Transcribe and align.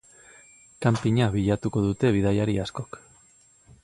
Kanpina 0.85 1.27
bilatuko 1.35 1.83
dute 1.89 2.11
bidaiari 2.17 2.57
askok. 2.67 2.99